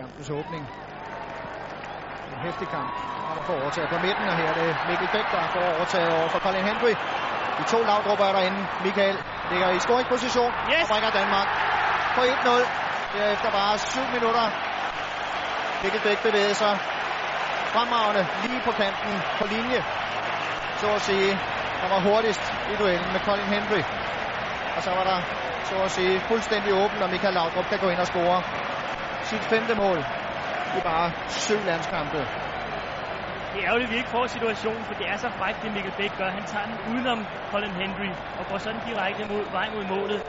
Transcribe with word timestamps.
Kampens 0.00 0.30
åbning. 0.30 0.64
En 2.32 2.40
hæftig 2.46 2.68
kamp. 2.76 2.90
Og 3.28 3.32
der 3.38 3.44
får 3.48 3.56
overtaget 3.62 3.88
på 3.94 3.98
midten, 4.06 4.24
og 4.30 4.36
her 4.40 4.48
er 4.52 4.56
det 4.62 4.70
Mikkel 4.88 5.08
Bæk, 5.14 5.26
der 5.34 5.42
får 5.54 5.64
overtaget 5.76 6.10
over 6.18 6.28
for 6.34 6.40
Colin 6.44 6.64
Henry. 6.70 6.92
De 7.58 7.64
to 7.72 7.78
lavdrupper 7.90 8.24
er 8.30 8.34
derinde. 8.38 8.60
Michael 8.84 9.16
ligger 9.50 9.68
i 9.76 9.78
scoringsposition 9.86 10.50
Yes. 10.72 10.82
og 10.82 10.88
bringer 10.92 11.10
Danmark 11.20 11.48
på 12.16 12.20
1-0. 12.20 12.64
Derefter 13.14 13.48
bare 13.58 13.74
7 13.78 14.00
minutter. 14.16 14.44
Mikkel 15.82 16.00
Bæk 16.06 16.18
bevægede 16.28 16.56
sig 16.62 16.74
fremragende 17.74 18.22
lige 18.44 18.60
på 18.68 18.72
kanten 18.82 19.12
på 19.40 19.44
linje. 19.54 19.80
Så 20.80 20.86
at 20.98 21.02
sige, 21.08 21.30
der 21.80 21.88
var 21.94 22.00
hurtigst 22.08 22.44
i 22.72 22.74
duellen 22.80 23.08
med 23.14 23.20
Colin 23.26 23.50
Henry. 23.56 23.82
Og 24.76 24.80
så 24.86 24.90
var 24.98 25.04
der, 25.10 25.18
så 25.68 25.74
at 25.86 25.90
sige, 25.90 26.20
fuldstændig 26.30 26.70
åben, 26.82 26.98
og 27.04 27.10
Michael 27.14 27.34
Laudrup 27.34 27.66
kan 27.72 27.78
gå 27.84 27.88
ind 27.92 28.00
og 28.04 28.06
score 28.06 28.38
sit 29.30 29.44
femte 29.44 29.74
mål 29.74 30.00
i 30.76 30.80
bare 30.80 31.12
syv 31.28 31.62
landskampe. 31.64 32.16
Det 33.52 33.58
er 33.60 33.66
ærgerligt, 33.68 33.88
at 33.88 33.92
vi 33.92 33.96
ikke 33.96 34.10
får 34.10 34.26
situationen, 34.26 34.84
for 34.84 34.94
det 34.94 35.06
er 35.08 35.16
så 35.16 35.30
frækt, 35.30 35.62
det 35.62 35.72
Mikkel 35.72 35.92
Bæk 35.92 36.12
gør. 36.16 36.30
Han 36.30 36.44
tager 36.44 36.66
den 36.66 36.78
udenom 36.90 37.26
Colin 37.50 37.74
Henry 37.82 38.12
og 38.38 38.46
går 38.46 38.58
sådan 38.58 38.80
direkte 38.80 39.24
mod, 39.24 39.50
vej 39.50 39.68
mod 39.70 39.84
målet. 39.84 40.22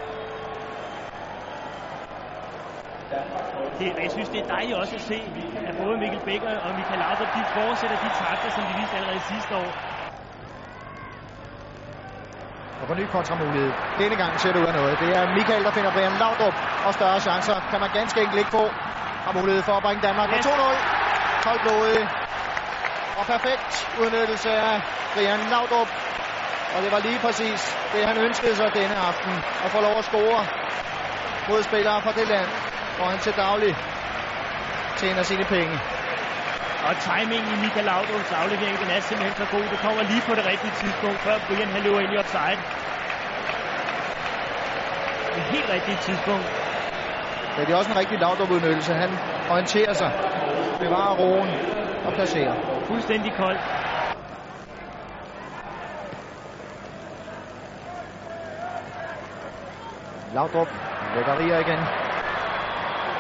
Det, 3.80 3.94
jeg 4.04 4.12
synes, 4.12 4.30
det 4.30 4.40
er 4.40 4.48
dejligt 4.56 4.78
også 4.78 4.96
at 4.96 5.02
se, 5.02 5.20
at 5.68 5.76
både 5.78 5.98
Mikkel 5.98 6.22
Bæk 6.26 6.44
og 6.44 6.76
Michael 6.76 7.00
Laudrup, 7.00 7.34
de 7.34 7.46
fortsætter 7.54 7.98
de 7.98 8.10
takter, 8.10 8.50
som 8.50 8.64
de 8.68 8.74
viste 8.74 8.96
allerede 8.96 9.20
sidste 9.20 9.56
år. 9.56 9.91
Og 12.82 12.88
på 12.88 12.94
ny 12.94 13.06
kontramulighed. 13.16 13.72
Denne 13.98 14.16
gang 14.16 14.40
ser 14.40 14.52
det 14.54 14.60
ud 14.60 14.66
af 14.66 14.74
noget. 14.74 15.00
Det 15.00 15.10
er 15.18 15.24
Michael, 15.38 15.64
der 15.64 15.72
finder 15.72 15.92
Brian 15.92 16.16
Laudrup. 16.24 16.56
Og 16.86 16.94
større 16.94 17.20
chancer 17.20 17.58
kan 17.72 17.80
man 17.80 17.90
ganske 18.00 18.18
enkelt 18.22 18.40
ikke 18.40 18.52
få. 18.60 18.66
Har 19.26 19.34
mulighed 19.40 19.64
for 19.64 19.74
at 19.80 19.84
bringe 19.84 20.02
Danmark 20.08 20.30
med 20.30 20.38
Yes. 20.38 20.46
2-0. 20.46 21.44
Koldblodig. 21.46 22.04
Og 23.20 23.26
perfekt 23.34 23.72
udnyttelse 24.02 24.52
af 24.52 24.82
Brian 25.14 25.40
Laudrup. 25.54 25.90
Og 26.76 26.80
det 26.84 26.92
var 26.92 27.00
lige 27.00 27.20
præcis 27.26 27.60
det, 27.94 28.02
han 28.08 28.18
ønskede 28.18 28.56
sig 28.56 28.74
denne 28.74 28.96
aften. 29.10 29.34
At 29.66 29.70
få 29.76 29.80
lov 29.82 29.96
at 29.98 30.06
score 30.06 30.40
mod 31.50 31.64
spillere 31.64 32.02
fra 32.02 32.12
det 32.20 32.28
land, 32.28 32.50
hvor 32.98 33.06
han 33.06 33.20
til 33.20 33.34
daglig 33.34 33.76
tjener 35.00 35.24
sine 35.24 35.46
penge. 35.56 35.91
Og 36.88 36.94
timingen 37.08 37.52
i 37.56 37.58
Michael 37.64 37.86
Laudrups 37.86 38.32
aflevering, 38.32 38.78
den 38.84 38.90
er 38.96 39.00
simpelthen 39.00 39.36
så 39.42 39.46
god. 39.56 39.64
Det 39.74 39.80
kommer 39.86 40.04
lige 40.04 40.24
på 40.30 40.34
det 40.36 40.46
rigtige 40.46 40.76
tidspunkt, 40.82 41.20
før 41.26 41.36
Brian 41.48 41.70
han 41.76 41.82
løber 41.82 42.00
ind 42.00 42.12
i 42.14 42.18
offside. 42.18 42.60
Det 45.36 45.44
helt 45.54 45.70
rigtige 45.76 45.98
tidspunkt. 46.08 46.48
Ja, 47.58 47.62
det 47.66 47.72
er 47.74 47.76
også 47.76 47.92
en 47.92 47.98
rigtig 47.98 48.18
Laudrup-udnyttelse. 48.20 48.94
Han 48.94 49.12
orienterer 49.50 49.94
sig, 49.94 50.12
bevarer 50.80 51.16
roen 51.16 51.50
og 52.06 52.14
placerer. 52.14 52.56
Fuldstændig 52.88 53.34
kold. 53.34 53.60
Laudrup 60.34 60.68
lækkerier 61.16 61.58
igen. 61.58 62.11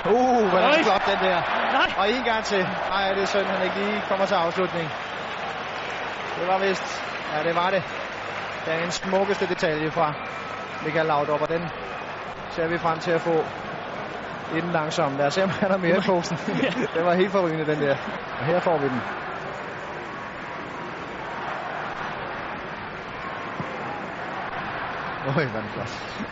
Uh, 0.05 0.49
hvor 0.49 0.59
er 0.59 0.71
det 0.71 0.85
flot 0.85 1.05
den 1.05 1.19
der. 1.27 1.41
Nej, 1.71 1.89
Og 1.97 2.11
en 2.11 2.23
gang 2.23 2.43
til. 2.43 2.67
Ej, 2.91 3.13
det 3.13 3.21
er 3.23 3.25
synd, 3.25 3.45
han 3.45 3.63
ikke 3.65 3.79
lige 3.79 4.01
kommer 4.09 4.25
til 4.25 4.35
afslutning. 4.35 4.89
Det 6.39 6.47
var 6.47 6.57
vist. 6.57 7.03
Ja, 7.33 7.43
det 7.43 7.55
var 7.55 7.69
det. 7.69 7.83
Det 8.65 8.73
er 8.73 8.83
en 8.83 8.91
smukkeste 8.91 9.47
detalje 9.47 9.91
fra 9.91 10.13
Michael 10.83 11.05
Laudrup, 11.05 11.41
og 11.41 11.49
den 11.49 11.69
ser 12.49 12.67
vi 12.67 12.77
frem 12.77 12.99
til 12.99 13.11
at 13.11 13.21
få 13.21 13.45
i 14.55 14.61
den 14.61 14.71
langsomme. 14.71 15.17
Lad 15.17 15.27
os 15.27 15.33
se, 15.33 15.43
om 15.43 15.49
han 15.49 15.71
er 15.71 15.77
mere 15.77 15.97
i 15.97 16.01
posen. 16.01 16.37
den 16.95 17.05
var 17.05 17.13
helt 17.13 17.31
forrygende, 17.31 17.65
den 17.65 17.81
der. 17.81 17.95
Og 18.39 18.45
her 18.45 18.59
får 18.59 18.77
vi 18.77 18.87
den. 18.87 19.01
Øj, 25.27 25.45
hvor 25.45 25.59
er 25.59 25.61
den 25.61 25.69
flot. 25.69 26.31